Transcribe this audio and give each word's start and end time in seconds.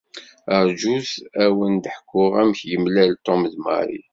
Rjut 0.67 1.11
ad 1.43 1.51
wen-d-ḥkuɣ 1.57 2.31
amek 2.41 2.59
yemlal 2.71 3.11
Tom 3.25 3.41
d 3.51 3.53
Mary. 3.65 4.01